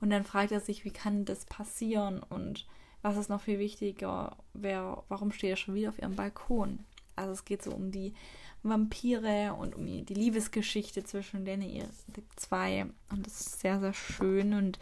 Und 0.00 0.10
dann 0.10 0.24
fragt 0.24 0.52
er 0.52 0.60
sich, 0.60 0.84
wie 0.84 0.92
kann 0.92 1.24
das 1.24 1.44
passieren 1.44 2.22
und 2.22 2.66
was 3.02 3.16
ist 3.16 3.30
noch 3.30 3.40
viel 3.40 3.58
wichtiger, 3.58 4.36
wer, 4.52 5.04
warum 5.08 5.32
steht 5.32 5.50
er 5.50 5.56
schon 5.56 5.74
wieder 5.74 5.88
auf 5.88 5.98
ihrem 5.98 6.16
Balkon? 6.16 6.80
Also 7.16 7.32
es 7.32 7.44
geht 7.44 7.62
so 7.62 7.72
um 7.72 7.90
die 7.90 8.14
Vampire 8.62 9.54
und 9.54 9.74
um 9.74 9.86
die 9.86 10.14
Liebesgeschichte 10.14 11.04
zwischen 11.04 11.44
denen 11.44 11.62
ihr 11.62 11.88
zwei. 12.36 12.86
Und 13.10 13.26
das 13.26 13.40
ist 13.40 13.60
sehr, 13.60 13.80
sehr 13.80 13.94
schön 13.94 14.54
und 14.54 14.78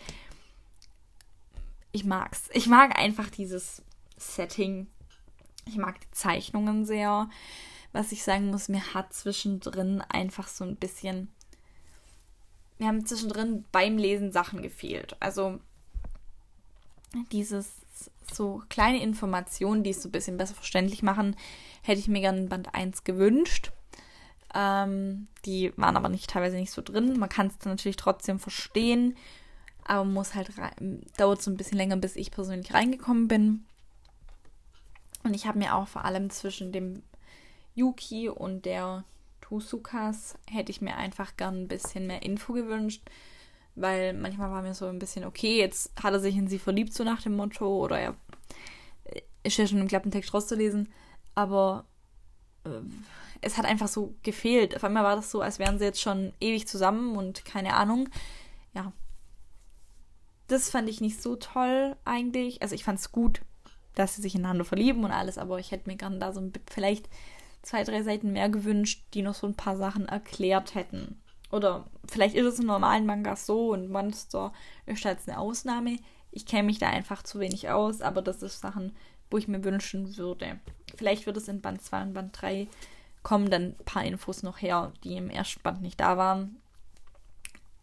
ich 1.92 2.04
mag's. 2.04 2.50
Ich 2.52 2.66
mag 2.66 2.98
einfach 2.98 3.30
dieses 3.30 3.82
Setting. 4.16 4.88
Ich 5.66 5.76
mag 5.76 6.00
die 6.00 6.10
Zeichnungen 6.10 6.84
sehr. 6.84 7.28
Was 7.92 8.12
ich 8.12 8.22
sagen 8.22 8.50
muss, 8.50 8.68
mir 8.68 8.94
hat 8.94 9.12
zwischendrin 9.12 10.00
einfach 10.02 10.48
so 10.48 10.64
ein 10.64 10.76
bisschen. 10.76 11.28
Mir 12.78 12.88
haben 12.88 13.06
zwischendrin 13.06 13.64
beim 13.72 13.96
Lesen 13.96 14.32
Sachen 14.32 14.62
gefehlt. 14.62 15.16
Also 15.20 15.60
dieses 17.32 17.72
so 18.32 18.62
kleine 18.68 19.02
Informationen, 19.02 19.82
die 19.82 19.90
es 19.90 20.02
so 20.02 20.08
ein 20.08 20.12
bisschen 20.12 20.36
besser 20.36 20.54
verständlich 20.54 21.02
machen, 21.02 21.36
hätte 21.82 22.00
ich 22.00 22.08
mir 22.08 22.20
gerne 22.20 22.46
Band 22.46 22.74
1 22.74 23.04
gewünscht. 23.04 23.72
Ähm, 24.54 25.28
die 25.44 25.72
waren 25.76 25.96
aber 25.96 26.08
nicht 26.08 26.30
teilweise 26.30 26.56
nicht 26.56 26.70
so 26.70 26.82
drin. 26.82 27.18
Man 27.18 27.28
kann 27.28 27.48
es 27.48 27.64
natürlich 27.64 27.96
trotzdem 27.96 28.38
verstehen, 28.38 29.16
aber 29.84 30.04
muss 30.04 30.34
halt 30.34 30.50
dauert 31.16 31.42
so 31.42 31.50
ein 31.50 31.56
bisschen 31.56 31.78
länger, 31.78 31.96
bis 31.96 32.16
ich 32.16 32.30
persönlich 32.30 32.74
reingekommen 32.74 33.28
bin. 33.28 33.64
Und 35.24 35.34
ich 35.34 35.46
habe 35.46 35.58
mir 35.58 35.74
auch 35.74 35.88
vor 35.88 36.04
allem 36.04 36.30
zwischen 36.30 36.72
dem 36.72 37.02
Yuki 37.74 38.28
und 38.28 38.64
der 38.64 39.04
Tusukas 39.40 40.36
hätte 40.46 40.70
ich 40.70 40.80
mir 40.80 40.96
einfach 40.96 41.36
gern 41.36 41.62
ein 41.62 41.68
bisschen 41.68 42.06
mehr 42.06 42.22
Info 42.22 42.52
gewünscht, 42.52 43.02
weil 43.80 44.12
manchmal 44.14 44.50
war 44.50 44.62
mir 44.62 44.74
so 44.74 44.86
ein 44.86 44.98
bisschen, 44.98 45.24
okay, 45.24 45.58
jetzt 45.58 45.92
hat 46.02 46.12
er 46.12 46.20
sich 46.20 46.36
in 46.36 46.48
sie 46.48 46.58
verliebt, 46.58 46.92
so 46.92 47.04
nach 47.04 47.22
dem 47.22 47.36
Motto, 47.36 47.66
oder 47.84 47.98
er 47.98 48.14
ist 49.42 49.56
ja 49.56 49.66
schon 49.66 49.78
im 49.78 49.88
Klappentext 49.88 50.32
rauszulesen, 50.34 50.88
aber 51.34 51.84
äh, 52.64 52.80
es 53.40 53.56
hat 53.56 53.64
einfach 53.64 53.88
so 53.88 54.14
gefehlt. 54.22 54.76
Auf 54.76 54.84
einmal 54.84 55.04
war 55.04 55.16
das 55.16 55.30
so, 55.30 55.40
als 55.40 55.58
wären 55.58 55.78
sie 55.78 55.84
jetzt 55.84 56.00
schon 56.00 56.32
ewig 56.40 56.66
zusammen 56.66 57.16
und 57.16 57.44
keine 57.44 57.74
Ahnung. 57.74 58.08
Ja. 58.74 58.92
Das 60.48 60.70
fand 60.70 60.88
ich 60.88 61.00
nicht 61.00 61.22
so 61.22 61.36
toll 61.36 61.96
eigentlich. 62.04 62.62
Also 62.62 62.74
ich 62.74 62.84
fand 62.84 62.98
es 62.98 63.12
gut, 63.12 63.42
dass 63.94 64.16
sie 64.16 64.22
sich 64.22 64.34
ineinander 64.34 64.64
verlieben 64.64 65.04
und 65.04 65.12
alles, 65.12 65.38
aber 65.38 65.58
ich 65.58 65.70
hätte 65.70 65.88
mir 65.88 65.96
gerne 65.96 66.18
da 66.18 66.32
so 66.32 66.40
ein, 66.40 66.52
vielleicht 66.70 67.08
zwei, 67.62 67.84
drei 67.84 68.02
Seiten 68.02 68.32
mehr 68.32 68.48
gewünscht, 68.48 69.04
die 69.14 69.22
noch 69.22 69.34
so 69.34 69.46
ein 69.46 69.54
paar 69.54 69.76
Sachen 69.76 70.06
erklärt 70.06 70.74
hätten. 70.74 71.20
Oder 71.50 71.86
vielleicht 72.06 72.34
ist 72.34 72.46
es 72.46 72.58
im 72.58 72.66
normalen 72.66 73.06
Manga 73.06 73.36
so 73.36 73.72
und 73.72 73.90
Monster 73.90 74.52
ist 74.86 75.04
jetzt 75.04 75.28
eine 75.28 75.38
Ausnahme. 75.38 75.98
Ich 76.30 76.46
kenne 76.46 76.64
mich 76.64 76.78
da 76.78 76.88
einfach 76.88 77.22
zu 77.22 77.40
wenig 77.40 77.70
aus, 77.70 78.02
aber 78.02 78.20
das 78.20 78.42
ist 78.42 78.60
Sachen, 78.60 78.94
wo 79.30 79.38
ich 79.38 79.48
mir 79.48 79.64
wünschen 79.64 80.16
würde. 80.16 80.58
Vielleicht 80.96 81.26
wird 81.26 81.36
es 81.36 81.48
in 81.48 81.60
Band 81.60 81.82
2 81.82 82.02
und 82.02 82.12
Band 82.14 82.40
3 82.40 82.68
kommen 83.22 83.50
dann 83.50 83.74
ein 83.78 83.84
paar 83.84 84.04
Infos 84.04 84.42
noch 84.42 84.60
her, 84.60 84.92
die 85.04 85.16
im 85.16 85.30
ersten 85.30 85.62
Band 85.62 85.82
nicht 85.82 86.00
da 86.00 86.16
waren. 86.16 86.56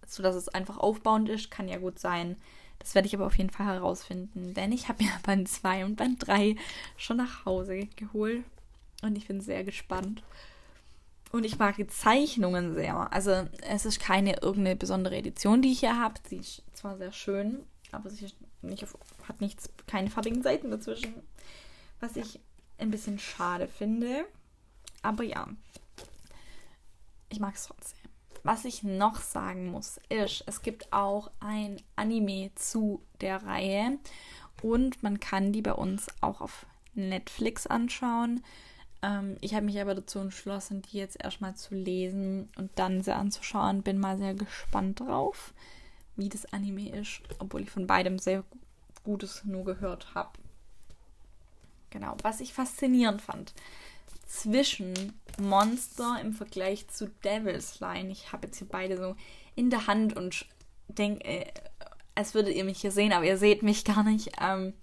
Sodass 0.06 0.36
es 0.36 0.50
einfach 0.50 0.78
aufbauend 0.78 1.30
ist, 1.30 1.50
kann 1.50 1.68
ja 1.68 1.78
gut 1.78 2.00
sein. 2.00 2.36
Das 2.80 2.94
werde 2.94 3.08
ich 3.08 3.16
aber 3.16 3.26
auf 3.26 3.38
jeden 3.38 3.50
Fall 3.50 3.66
herausfinden, 3.66 4.54
denn 4.54 4.72
ich 4.72 4.88
habe 4.90 5.04
mir 5.04 5.12
Band 5.24 5.50
2 5.50 5.86
und 5.86 5.96
Band 5.96 6.28
3 6.28 6.56
schon 6.98 7.18
nach 7.18 7.46
Hause 7.46 7.88
geholt 7.96 8.44
und 9.02 9.18
ich 9.18 9.28
bin 9.28 9.42
sehr 9.42 9.64
gespannt. 9.64 10.24
Und 11.36 11.44
ich 11.44 11.60
mag 11.60 11.76
die 11.76 11.86
Zeichnungen 11.86 12.74
sehr. 12.74 13.12
Also 13.12 13.46
es 13.70 13.86
ist 13.86 14.00
keine 14.00 14.42
irgendeine 14.42 14.78
besondere 14.78 15.18
Edition, 15.18 15.62
die 15.62 15.74
ich 15.74 15.82
hier 15.82 16.00
habe. 16.00 16.14
Sie 16.30 16.38
ist 16.38 16.64
zwar 16.72 16.96
sehr 16.96 17.12
schön, 17.12 17.66
aber 17.92 18.10
sie 18.10 18.32
nicht 18.62 18.86
auf, 18.86 18.96
hat 19.28 19.42
nichts, 19.42 19.70
keine 19.86 20.10
farbigen 20.10 20.44
Seiten 20.44 20.72
dazwischen. 20.72 21.14
Was 22.00 22.16
ich 22.16 22.40
ein 22.78 22.90
bisschen 22.90 23.20
schade 23.20 23.68
finde. 23.68 24.24
Aber 25.02 25.26
ja, 25.26 25.50
ich 27.28 27.42
mag 27.42 27.56
es 27.56 27.66
trotzdem. 27.66 28.10
Was 28.44 28.64
ich 28.64 28.84
noch 28.84 29.20
sagen 29.20 29.68
muss, 29.72 30.00
ist, 30.08 30.42
es 30.46 30.62
gibt 30.62 30.94
auch 30.94 31.32
ein 31.42 31.82
Anime 31.98 32.52
zu 32.56 33.04
der 33.20 33.44
Reihe 33.44 34.00
und 34.62 35.04
man 35.04 35.20
kann 35.20 35.52
die 35.52 35.62
bei 35.62 35.74
uns 35.74 36.08
auch 36.22 36.40
auf 36.40 36.66
Netflix 36.94 37.68
anschauen. 37.68 38.42
Ähm, 39.06 39.38
ich 39.42 39.54
habe 39.54 39.66
mich 39.66 39.80
aber 39.80 39.94
dazu 39.94 40.20
entschlossen, 40.20 40.82
die 40.82 40.98
jetzt 40.98 41.24
erstmal 41.24 41.56
zu 41.56 41.76
lesen 41.76 42.50
und 42.58 42.72
dann 42.76 43.04
sie 43.04 43.16
anzuschauen. 43.16 43.84
Bin 43.84 44.00
mal 44.00 44.18
sehr 44.18 44.34
gespannt 44.34 45.00
drauf, 45.00 45.54
wie 46.16 46.30
das 46.30 46.52
Anime 46.52 46.90
ist, 46.90 47.22
obwohl 47.40 47.62
ich 47.62 47.70
von 47.70 47.88
beidem 47.88 48.18
sehr 48.18 48.44
Gutes 49.04 49.44
nur 49.46 49.64
gehört 49.64 50.16
habe. 50.16 50.32
Genau, 51.92 52.18
was 52.24 52.40
ich 52.40 52.54
faszinierend 52.54 53.22
fand 53.22 53.54
zwischen 54.26 55.14
Monster 55.40 56.20
im 56.20 56.34
Vergleich 56.34 56.88
zu 56.88 57.08
Devil's 57.24 57.80
Line. 57.80 58.12
Ich 58.12 58.32
habe 58.32 58.48
jetzt 58.48 58.58
hier 58.58 58.68
beide 58.68 58.98
so 58.98 59.16
in 59.54 59.70
der 59.70 59.86
Hand 59.86 60.18
und 60.18 60.48
denke, 60.88 61.24
äh, 61.24 61.46
als 62.16 62.34
würdet 62.34 62.56
ihr 62.56 62.64
mich 62.64 62.82
hier 62.82 62.92
sehen, 62.92 63.14
aber 63.14 63.26
ihr 63.26 63.38
seht 63.38 63.62
mich 63.62 63.86
gar 63.86 64.04
nicht. 64.04 64.32
Ähm, 64.42 64.74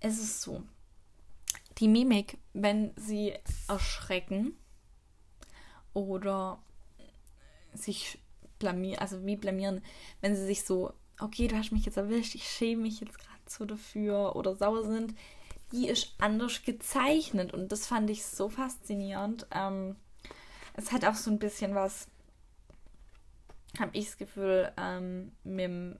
es 0.00 0.18
ist 0.18 0.42
so. 0.42 0.62
Die 1.78 1.88
Mimik, 1.88 2.38
wenn 2.52 2.92
sie 2.96 3.34
erschrecken 3.68 4.56
oder 5.92 6.62
sich 7.72 8.18
blamieren, 8.58 8.98
also 8.98 9.24
wie 9.24 9.36
blamieren, 9.36 9.82
wenn 10.20 10.34
sie 10.34 10.44
sich 10.44 10.64
so, 10.64 10.92
okay, 11.20 11.46
du 11.46 11.56
hast 11.56 11.70
mich 11.70 11.86
jetzt 11.86 11.96
erwischt, 11.96 12.34
ich 12.34 12.48
schäme 12.48 12.82
mich 12.82 13.00
jetzt 13.00 13.18
gerade 13.18 13.38
so 13.46 13.64
dafür 13.64 14.34
oder 14.36 14.56
sauer 14.56 14.84
sind, 14.84 15.14
die 15.72 15.88
ist 15.88 16.14
anders 16.18 16.62
gezeichnet 16.62 17.52
und 17.52 17.70
das 17.70 17.86
fand 17.86 18.10
ich 18.10 18.24
so 18.24 18.48
faszinierend. 18.48 19.46
Ähm, 19.52 19.96
es 20.74 20.92
hat 20.92 21.04
auch 21.04 21.14
so 21.14 21.30
ein 21.30 21.38
bisschen 21.38 21.74
was, 21.74 22.08
habe 23.78 23.96
ich 23.96 24.06
das 24.06 24.16
Gefühl, 24.16 24.72
ähm, 24.76 25.32
mit 25.44 25.64
dem 25.64 25.98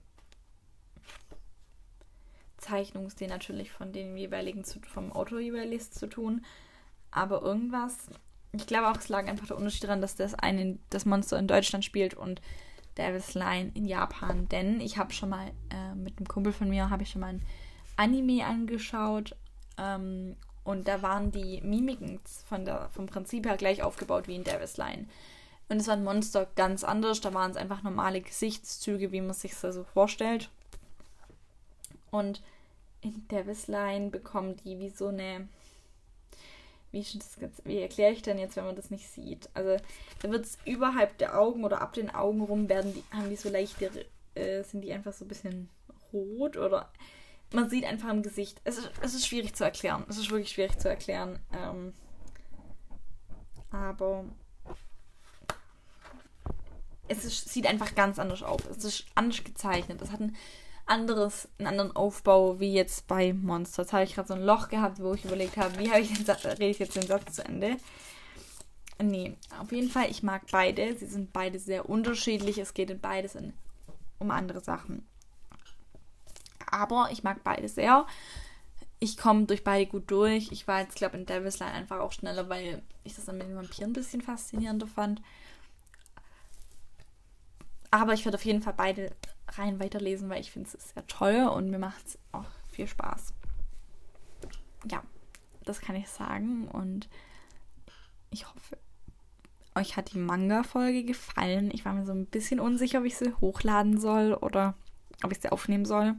Zeichnungsstil 2.69 3.27
natürlich 3.27 3.71
von 3.71 3.91
den 3.91 4.15
jeweiligen, 4.17 4.63
vom 4.63 5.11
Autor 5.11 5.39
jeweils 5.39 5.91
zu 5.91 6.07
tun. 6.07 6.45
Aber 7.11 7.41
irgendwas, 7.41 8.07
ich 8.51 8.67
glaube 8.67 8.89
auch, 8.89 8.97
es 8.97 9.09
lag 9.09 9.27
einfach 9.27 9.47
der 9.47 9.57
Unterschied 9.57 9.83
daran, 9.83 10.01
dass 10.01 10.15
das 10.15 10.35
eine, 10.35 10.77
das 10.89 11.05
Monster 11.05 11.39
in 11.39 11.47
Deutschland 11.47 11.83
spielt 11.83 12.13
und 12.13 12.41
Davis 12.95 13.33
Line 13.33 13.71
in 13.73 13.85
Japan. 13.85 14.47
Denn 14.49 14.79
ich 14.81 14.97
habe 14.97 15.13
schon 15.13 15.29
mal 15.29 15.51
äh, 15.71 15.95
mit 15.95 16.17
einem 16.17 16.27
Kumpel 16.27 16.53
von 16.53 16.69
mir, 16.69 16.89
habe 16.89 17.03
ich 17.03 17.09
schon 17.09 17.21
mal 17.21 17.33
ein 17.33 17.41
Anime 17.97 18.45
angeschaut 18.45 19.35
ähm, 19.77 20.35
und 20.63 20.87
da 20.87 21.01
waren 21.01 21.31
die 21.31 21.61
Mimiken 21.61 22.19
von 22.47 22.65
der, 22.65 22.89
vom 22.89 23.07
Prinzip 23.07 23.45
her 23.45 23.57
gleich 23.57 23.81
aufgebaut 23.81 24.27
wie 24.27 24.35
in 24.35 24.43
Davis 24.43 24.77
Line. 24.77 25.07
Und 25.67 25.77
es 25.77 25.87
war 25.87 25.95
ein 25.95 26.03
Monster 26.03 26.47
ganz 26.55 26.83
anders. 26.83 27.21
Da 27.21 27.33
waren 27.33 27.51
es 27.51 27.57
einfach 27.57 27.83
normale 27.83 28.21
Gesichtszüge, 28.21 29.11
wie 29.11 29.21
man 29.21 29.33
sich 29.33 29.53
das 29.59 29.75
so 29.75 29.83
vorstellt. 29.83 30.49
Und 32.11 32.41
in 33.01 33.27
Davis 33.27 33.67
Line 33.67 34.09
bekommen 34.09 34.55
die 34.57 34.79
wie 34.79 34.89
so 34.89 35.07
eine. 35.07 35.47
Wie, 36.91 37.05
wie 37.65 37.81
erkläre 37.81 38.13
ich 38.13 38.23
denn 38.23 38.39
jetzt, 38.39 38.55
wenn 38.55 38.65
man 38.65 38.75
das 38.75 38.89
nicht 38.89 39.07
sieht? 39.09 39.47
Also 39.53 39.77
da 40.21 40.31
wird 40.31 40.45
es 40.45 40.57
überhalb 40.65 41.19
der 41.19 41.39
Augen 41.39 41.63
oder 41.63 41.81
ab 41.81 41.93
den 41.93 42.09
Augen 42.09 42.41
rum 42.41 42.67
werden 42.67 42.95
die, 42.95 43.03
haben 43.15 43.29
die 43.29 43.35
so 43.35 43.49
leichte, 43.49 43.91
äh, 44.33 44.63
sind 44.63 44.81
die 44.81 44.91
einfach 44.91 45.13
so 45.13 45.25
ein 45.25 45.27
bisschen 45.27 45.69
rot 46.11 46.57
oder 46.57 46.89
man 47.53 47.69
sieht 47.69 47.85
einfach 47.85 48.09
im 48.09 48.23
Gesicht. 48.23 48.59
Es 48.63 48.79
ist, 48.79 48.91
es 49.01 49.13
ist 49.13 49.27
schwierig 49.27 49.55
zu 49.55 49.63
erklären. 49.63 50.03
Es 50.09 50.17
ist 50.17 50.31
wirklich 50.31 50.49
schwierig 50.49 50.79
zu 50.79 50.89
erklären. 50.89 51.39
Ähm, 51.53 51.93
aber 53.71 54.25
es 57.07 57.25
ist, 57.25 57.49
sieht 57.49 57.67
einfach 57.67 57.95
ganz 57.95 58.19
anders 58.19 58.43
aus. 58.43 58.61
Es 58.65 58.83
ist 58.83 59.05
anders 59.15 59.43
gezeichnet. 59.43 60.01
Es 60.01 60.11
hat 60.11 60.21
ein 60.21 60.35
anderes, 60.89 61.47
einen 61.57 61.67
anderen 61.67 61.95
Aufbau 61.95 62.59
wie 62.59 62.73
jetzt 62.73 63.07
bei 63.07 63.33
Monster. 63.33 63.83
Jetzt 63.83 63.93
habe 63.93 64.03
ich 64.03 64.15
gerade 64.15 64.27
so 64.27 64.33
ein 64.33 64.43
Loch 64.43 64.69
gehabt, 64.69 64.99
wo 64.99 65.13
ich 65.13 65.25
überlegt 65.25 65.57
habe, 65.57 65.77
wie 65.79 65.89
habe 65.89 66.01
ich 66.01 66.13
den 66.13 66.25
Satz, 66.25 66.45
rede 66.45 66.65
ich 66.65 66.79
jetzt 66.79 66.95
den 66.95 67.07
Satz 67.07 67.35
zu 67.35 67.45
Ende. 67.45 67.77
Nee, 69.01 69.37
auf 69.59 69.71
jeden 69.71 69.89
Fall, 69.89 70.11
ich 70.11 70.23
mag 70.23 70.43
beide. 70.51 70.95
Sie 70.97 71.05
sind 71.05 71.31
beide 71.31 71.57
sehr 71.57 71.89
unterschiedlich. 71.89 72.57
Es 72.57 72.73
geht 72.73 72.89
in 72.89 72.99
beides 72.99 73.35
in, 73.35 73.53
um 74.17 74.29
andere 74.31 74.59
Sachen. 74.59 75.07
Aber 76.69 77.09
ich 77.11 77.23
mag 77.23 77.43
beide 77.43 77.69
sehr. 77.69 78.05
Ich 78.99 79.15
komme 79.15 79.45
durch 79.45 79.63
beide 79.63 79.89
gut 79.89 80.11
durch. 80.11 80.51
Ich 80.51 80.67
war 80.67 80.81
jetzt, 80.81 80.95
glaube 80.95 81.15
ich, 81.15 81.21
in 81.21 81.25
Devil's 81.25 81.59
Line 81.59 81.71
einfach 81.71 81.99
auch 81.99 82.11
schneller, 82.11 82.49
weil 82.49 82.83
ich 83.05 83.15
das 83.15 83.25
dann 83.25 83.37
mit 83.37 83.47
den 83.47 83.55
Vampiren 83.55 83.91
ein 83.91 83.93
bisschen 83.93 84.21
faszinierender 84.21 84.87
fand. 84.87 85.21
Aber 87.91 88.13
ich 88.13 88.25
werde 88.25 88.37
auf 88.37 88.45
jeden 88.45 88.61
Fall 88.61 88.73
beide 88.75 89.11
rein 89.57 89.79
weiterlesen, 89.79 90.29
weil 90.29 90.41
ich 90.41 90.51
finde 90.51 90.69
es 90.73 90.93
sehr 90.93 91.05
toll 91.07 91.49
und 91.53 91.69
mir 91.69 91.79
macht 91.79 92.05
es 92.05 92.19
auch 92.31 92.45
viel 92.69 92.87
Spaß. 92.87 93.33
Ja, 94.89 95.03
das 95.65 95.81
kann 95.81 95.95
ich 95.95 96.07
sagen 96.09 96.67
und 96.67 97.09
ich 98.31 98.47
hoffe, 98.47 98.77
euch 99.75 99.97
hat 99.97 100.13
die 100.13 100.19
Manga-Folge 100.19 101.03
gefallen. 101.03 101.71
Ich 101.73 101.85
war 101.85 101.93
mir 101.93 102.05
so 102.05 102.11
ein 102.11 102.25
bisschen 102.25 102.59
unsicher, 102.59 102.99
ob 102.99 103.05
ich 103.05 103.17
sie 103.17 103.33
hochladen 103.41 103.99
soll 103.99 104.33
oder 104.33 104.75
ob 105.23 105.31
ich 105.31 105.39
sie 105.39 105.51
aufnehmen 105.51 105.85
soll. 105.85 106.15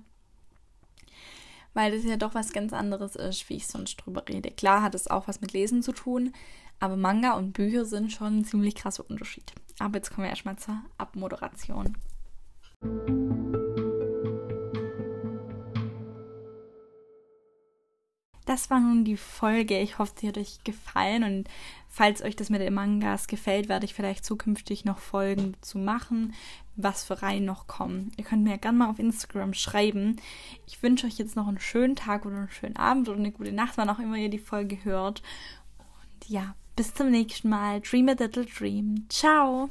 Weil 1.72 1.92
das 1.92 2.04
ja 2.04 2.16
doch 2.16 2.34
was 2.34 2.52
ganz 2.52 2.72
anderes 2.72 3.14
ist, 3.14 3.48
wie 3.48 3.56
ich 3.56 3.66
sonst 3.66 3.96
drüber 3.96 4.24
rede. 4.28 4.50
Klar 4.50 4.82
hat 4.82 4.94
es 4.94 5.08
auch 5.08 5.28
was 5.28 5.40
mit 5.40 5.52
Lesen 5.52 5.82
zu 5.82 5.92
tun, 5.92 6.32
aber 6.80 6.96
Manga 6.96 7.34
und 7.34 7.52
Bücher 7.52 7.84
sind 7.84 8.10
schon 8.10 8.40
ein 8.40 8.44
ziemlich 8.44 8.74
krasser 8.74 9.08
Unterschied. 9.08 9.52
Aber 9.78 9.98
jetzt 9.98 10.10
kommen 10.10 10.24
wir 10.24 10.30
erstmal 10.30 10.56
zur 10.56 10.82
Abmoderation. 10.98 11.96
Das 18.50 18.68
war 18.68 18.80
nun 18.80 19.04
die 19.04 19.16
Folge. 19.16 19.78
Ich 19.78 20.00
hoffe, 20.00 20.12
sie 20.16 20.26
hat 20.26 20.36
euch 20.36 20.64
gefallen 20.64 21.22
und 21.22 21.48
falls 21.88 22.20
euch 22.20 22.34
das 22.34 22.50
mit 22.50 22.60
den 22.60 22.74
Mangas 22.74 23.28
gefällt, 23.28 23.68
werde 23.68 23.84
ich 23.84 23.94
vielleicht 23.94 24.24
zukünftig 24.24 24.84
noch 24.84 24.98
Folgen 24.98 25.54
zu 25.60 25.78
machen, 25.78 26.34
was 26.74 27.04
für 27.04 27.22
Reihen 27.22 27.44
noch 27.44 27.68
kommen. 27.68 28.10
Ihr 28.16 28.24
könnt 28.24 28.42
mir 28.42 28.50
ja 28.50 28.56
gerne 28.56 28.78
mal 28.78 28.90
auf 28.90 28.98
Instagram 28.98 29.54
schreiben. 29.54 30.16
Ich 30.66 30.82
wünsche 30.82 31.06
euch 31.06 31.16
jetzt 31.16 31.36
noch 31.36 31.46
einen 31.46 31.60
schönen 31.60 31.94
Tag 31.94 32.26
oder 32.26 32.38
einen 32.38 32.50
schönen 32.50 32.74
Abend 32.76 33.08
oder 33.08 33.20
eine 33.20 33.30
gute 33.30 33.52
Nacht, 33.52 33.76
wann 33.76 33.88
auch 33.88 34.00
immer 34.00 34.16
ihr 34.16 34.30
die 34.30 34.40
Folge 34.40 34.82
hört. 34.82 35.22
Und 35.78 36.28
ja, 36.28 36.56
bis 36.74 36.92
zum 36.92 37.12
nächsten 37.12 37.50
Mal. 37.50 37.80
Dream 37.82 38.08
a 38.08 38.16
little 38.18 38.46
dream. 38.46 39.06
Ciao. 39.08 39.70